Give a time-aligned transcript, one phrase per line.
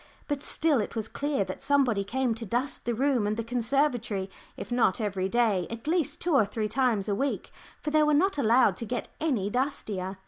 [0.27, 4.31] But still it was clear that somebody came to dust the room and the conservatory,
[4.57, 8.15] if not every day, at least two or three times a week, for they were
[8.15, 10.17] not allowed to get any dustier.